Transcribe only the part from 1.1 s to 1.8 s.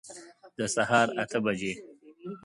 اته بجي